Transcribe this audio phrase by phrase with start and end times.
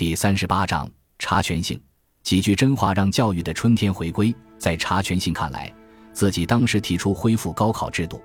[0.00, 1.78] 第三十八章查权性，
[2.22, 4.34] 几句真话让教育的春天回归。
[4.56, 5.70] 在查权性看来，
[6.10, 8.18] 自己当时提出恢复高考制度，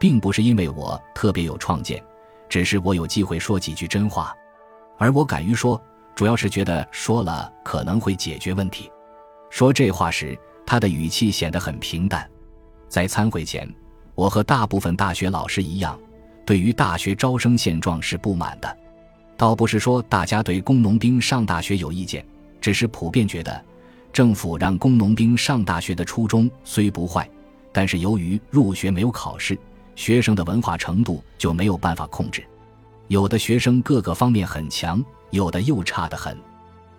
[0.00, 2.02] 并不是因为我特别有创建，
[2.48, 4.34] 只是我有机会说几句真话，
[4.96, 5.78] 而我敢于说，
[6.14, 8.90] 主要是觉得说了可能会解决问题。
[9.50, 10.34] 说这话时，
[10.64, 12.26] 他的语气显得很平淡。
[12.88, 13.70] 在参会前，
[14.14, 16.00] 我和大部分大学老师一样，
[16.46, 18.78] 对于大学招生现状是不满的。
[19.38, 22.26] 倒不是说大家对工农兵上大学有意见，
[22.60, 23.64] 只是普遍觉得，
[24.12, 27.30] 政府让工农兵上大学的初衷虽不坏，
[27.72, 29.56] 但是由于入学没有考试，
[29.94, 32.44] 学生的文化程度就没有办法控制。
[33.06, 36.36] 有的学生各个方面很强，有的又差得很。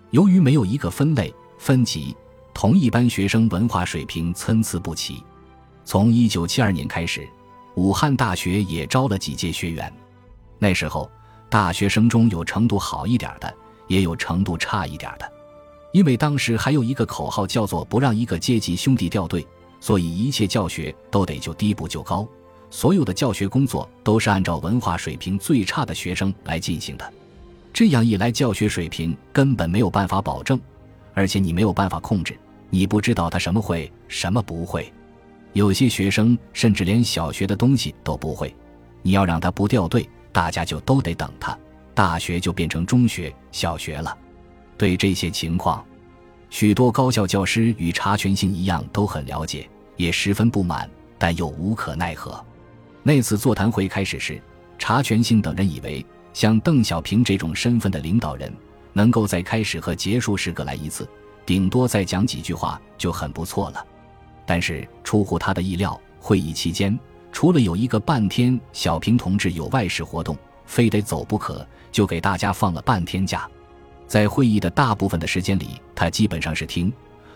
[0.08, 2.16] 由于没有一个分类分级，
[2.54, 5.22] 同一班学生文化水平参差不齐。
[5.84, 7.28] 从一九七二年开始，
[7.74, 9.92] 武汉大学也招了几届学员，
[10.58, 11.10] 那时候。
[11.50, 13.52] 大学生中有程度好一点的，
[13.88, 15.30] 也有程度差一点的。
[15.92, 19.44] 因为当时还有一个口号叫做“不让一个阶级兄弟掉队”，
[19.80, 22.24] 所以一切教学都得就低不就高，
[22.70, 27.12] 所有的教学工作都是按照文化水平最差的学生来进行的。
[27.72, 30.60] 这样一来，教学水平根本没有办法保证，
[31.14, 34.92] 而且你没有办法控制，你不知道他什么会，什么不会。
[35.52, 38.54] 有些学生甚至连小学的东西都不会，
[39.02, 40.08] 你要让他不掉队。
[40.32, 41.58] 大家就都得等他，
[41.94, 44.16] 大学就变成中学、小学了。
[44.76, 45.84] 对这些情况，
[46.48, 52.42] 许多高校教师与查全性一样都很了解，也十分不满，但又无可奈何。
[53.02, 54.40] 那次座谈会开始时，
[54.78, 58.52] 查全性等人以为像邓小平这种身份的领导人，
[58.92, 61.08] 能够在开始和结束时各来一次，
[61.44, 63.86] 顶多再讲几句话就很不错了。
[64.46, 66.98] 但是出乎他的意料，会议期间。
[67.32, 70.36] 除了有一个半天，小平同志有外事活动，
[70.66, 73.48] 非得走不可，就给大家放了半天假。
[74.06, 76.92] 在会议的大部分的时间里，他基本上是听，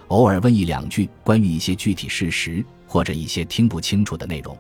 [0.08, 4.56] 偶尔问一两句关于一些具体事实或者一些听不清楚的内容。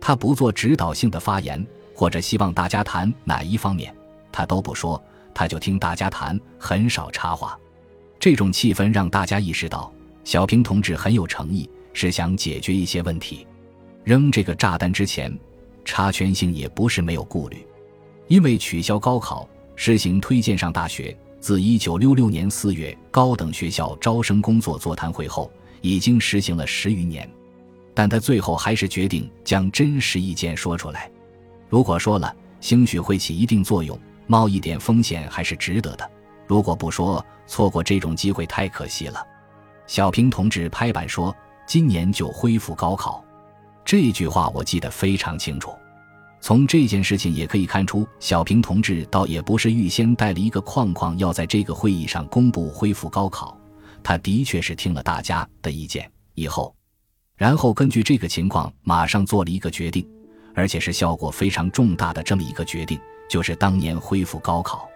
[0.00, 1.64] 他不做指导性的发言，
[1.94, 3.94] 或者希望大家谈哪一方面，
[4.32, 5.00] 他都不说，
[5.32, 7.56] 他就听大家谈，很少插话。
[8.18, 9.92] 这种气氛让大家意识到，
[10.24, 13.46] 小平同志很有诚意，是想解决一些问题。
[14.04, 15.36] 扔这个炸弹之前，
[15.82, 17.66] 查全性也不是没有顾虑，
[18.28, 25.50] 因为取消高考、实行推荐上大学，自一九六六年四月高等学校招生工作座谈会后，
[25.80, 27.28] 已经实行了十余年。
[27.94, 31.10] 但他最后还是决定将真实意见说出来。
[31.68, 36.04] 如果说了，兴许会起一定作用，冒一点风险还是值得的；
[36.46, 39.26] 如果不说，错过这种机会太可惜了。
[39.86, 41.34] 小平同志拍板说
[41.66, 43.24] ：“今年就恢复高考。”
[43.84, 45.72] 这句话我记得非常清楚，
[46.40, 53.58] 从这件事情也可以看出，小平同志倒也不是预先带了一个框框，要在这个会议上公布恢复高考。
[54.02, 56.74] 他的确是听了大家的意见以后，
[57.36, 60.06] 然后根据这个情况马上做了一个决定，
[60.54, 64.88] 而且是效果非常重大的这么一个决定，就是当年恢复高考。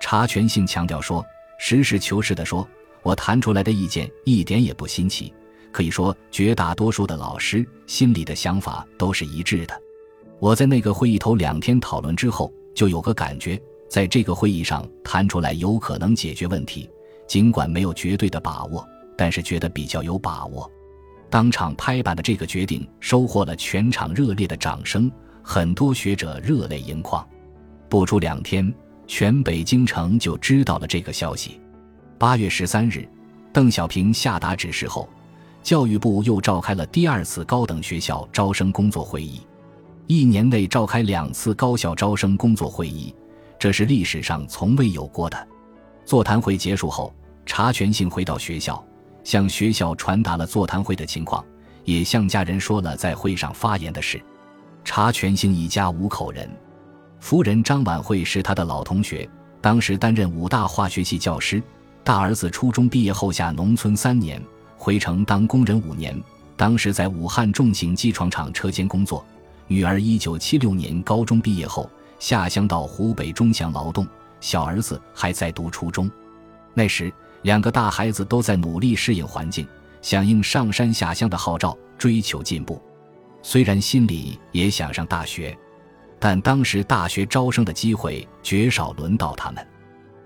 [0.00, 1.24] 查全性强调说，
[1.58, 2.66] 实事求是的说，
[3.02, 5.32] 我谈出来的意见一点也不新奇。
[5.72, 9.74] 可以说，绝大多数的老师心里的想法都是一致的。
[10.38, 16.88] 我在那个会议头两天讨论之后，就有个感觉，在这个会议上谈出来有可能解决问题，
[17.26, 20.70] 尽管没有绝对的把握，但是觉得比较有把握。
[21.30, 25.10] 当场拍板的这个决定收获了全场热烈的掌声，
[25.42, 27.26] 很多学者热泪盈眶。
[27.88, 28.72] 不出两天，
[29.06, 31.58] 全北京城就知道了这个消息。
[32.18, 33.08] 八月十三日，
[33.52, 35.08] 邓小平下达指示后。
[35.62, 39.40] 教育部又召开了第二次高等学校招生工作会议，
[40.08, 43.14] 一年内召开两次高校招生工作会议，
[43.58, 45.48] 这是历史上从未有过的。
[46.04, 47.14] 座谈会结束后，
[47.46, 48.84] 查全性回到学校，
[49.22, 51.44] 向学校传达了座谈会的情况，
[51.84, 54.20] 也向家人说了在会上发言的事。
[54.84, 56.50] 查全性一家五口人，
[57.20, 59.28] 夫人张婉慧是他的老同学，
[59.60, 61.62] 当时担任武大化学系教师，
[62.02, 64.42] 大儿子初中毕业后下农村三年。
[64.84, 66.20] 回城当工人五年，
[66.56, 69.24] 当时在武汉重型机床厂车间工作。
[69.68, 71.88] 女儿一九七六年高中毕业后
[72.18, 74.04] 下乡到湖北钟祥劳动，
[74.40, 76.10] 小儿子还在读初中。
[76.74, 77.12] 那时
[77.42, 79.64] 两个大孩子都在努力适应环境，
[80.00, 82.82] 响应上山下乡的号召，追求进步。
[83.40, 85.56] 虽然心里也想上大学，
[86.18, 89.64] 但当时大学招生的机会绝少轮到他们，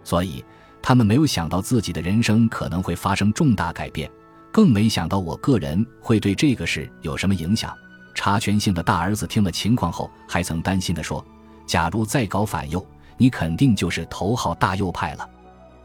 [0.02, 0.42] 所以
[0.80, 4.10] 他们没有想到自己的人生可能会发生重大改变。
[4.56, 7.76] 更没想到我个人会对这个事有什么影响。
[8.14, 11.22] 查全性的大儿子听了情况后，还曾担心地说
[11.68, 12.82] ：“假如再搞反右，
[13.18, 15.28] 你肯定就是头号大右派了。”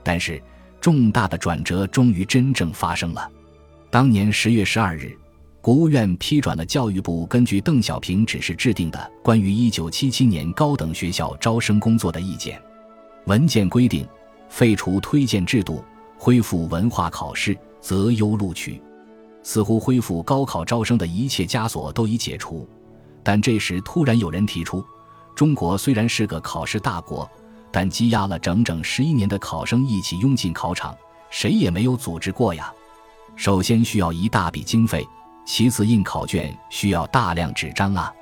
[0.03, 0.41] 但是，
[0.79, 3.29] 重大的转折终于真正发生了。
[3.89, 5.11] 当年十月十二日，
[5.59, 12.57] 国务院批转了教育部根据邓小平指示制定的《关于一九七七年高等学校招生工作的意见》。
[13.25, 14.07] 文件规定，
[14.47, 15.83] 废除推荐制度，
[16.17, 18.81] 恢复文化考试，择优录取。
[19.43, 22.69] 似乎恢复高考招生的一切枷锁都已解除，
[23.23, 24.85] 但这时突然有人提出：
[25.35, 27.29] 中国虽然是个考试大国。
[27.73, 30.93] 但积压了整整十一年的考生一起拥进考场，
[31.29, 32.69] 谁也没有组织过呀。
[33.37, 35.07] 首先需要一大笔经费，
[35.45, 38.13] 其次印考卷需要大量纸张啊。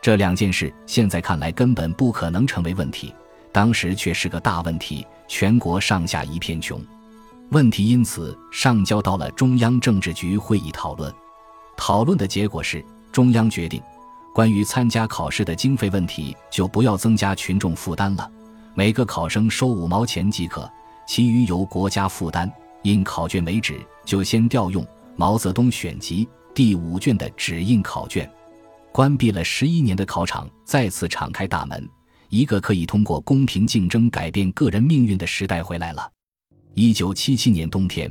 [0.00, 3.14] 这两件事现在看来根本不可能成为问题，
[3.52, 6.80] 当时却是个大问题，全国上下一片穷。
[7.50, 11.12] 问题因此上交到了中央政治局会议讨论。
[11.76, 13.80] 讨论的结果是，中央决定，
[14.34, 18.28] 关于参加考试的经费问题就不要增加群众负担了。
[18.74, 20.68] 每个考生收五毛钱即可，
[21.06, 22.50] 其余由国家负担。
[22.82, 28.30] 因考卷为止，就先调用毛泽东选集第五卷的纸印考卷。
[28.92, 31.88] 关闭了十一年的考场再次敞开大门，
[32.28, 36.08] 一个可以通过公平竞争改变个人命运的时代回来了。
[36.78, 38.06] 一九七七年冬天，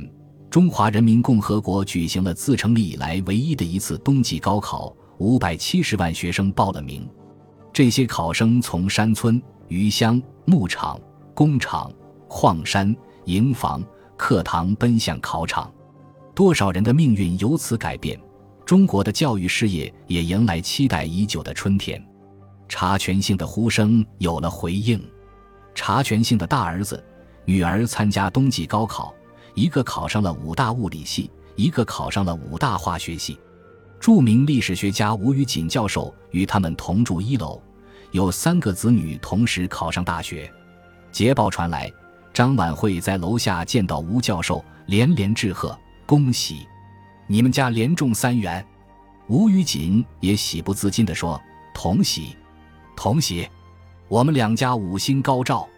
[0.50, 7.08] 中华人民共和国举行了自成立以来唯一的一次冬季高考，五百七十万学生报了名。
[7.72, 9.40] 这些考生从山村。
[9.68, 11.00] 鱼乡、牧场、
[11.32, 11.92] 工厂、
[12.26, 12.94] 矿山、
[13.26, 13.84] 营房、
[14.16, 15.72] 课堂奔向考场，
[16.34, 18.20] 多少人的命运由此改变，
[18.64, 22.04] 中国的教育事业也迎来期待已久的春天。
[22.68, 25.00] 查全性的呼声有了回应，
[25.72, 27.00] 查全性的大儿子、
[27.46, 29.14] 女儿参加冬季高考，
[29.54, 33.38] 一个考上了武大物理系，一个考上了武大化学系。
[34.00, 37.62] 著名历史学家吴宇锦教授与他们同住一楼。
[38.10, 40.50] 有三个子女同时考上大学，
[41.12, 41.90] 捷报传来，
[42.32, 46.66] 张晚会在楼下见到吴教授，连连致贺：“恭喜，
[47.26, 48.64] 你们家连中三元。”
[49.28, 51.40] 吴宇锦也喜不自禁地说
[51.74, 52.36] ：“同喜，
[52.96, 53.48] 同喜，
[54.08, 55.68] 我们两家五星高照。”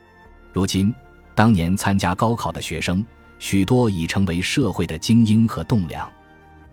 [0.53, 0.95] 如今，
[1.39, 3.07] 当年参加高考的学生，
[3.39, 6.11] 许多已成为社会的精英和栋梁。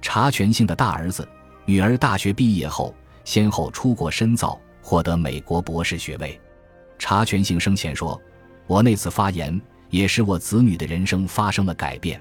[0.01, 1.29] 查全性的大儿子、
[1.65, 2.91] 女儿大学毕业后，
[3.23, 4.59] 先后出国深造。
[4.81, 6.41] 获得美国博士学位，
[6.97, 8.19] 查全性生前说
[8.65, 12.19] ：“我那次发言也使我子女的人生发生了改变。”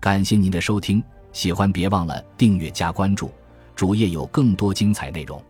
[0.00, 1.00] 感谢您的收听，
[1.32, 3.30] 喜欢别忘了订阅加关注，
[3.76, 5.40] 主页有更多精彩内容。